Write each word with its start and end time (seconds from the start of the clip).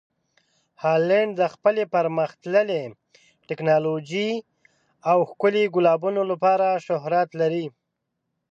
هالنډ 0.81 1.31
د 1.39 1.41
خپلې 1.53 1.83
پرمخ 1.93 2.29
تللې 2.43 2.83
ټکنالوژۍ 3.47 4.31
او 5.09 5.17
ښکلي 5.29 5.63
ګلابونو 5.75 6.21
لپاره 6.31 6.67
شهرت 6.85 7.29
لري. 7.41 7.65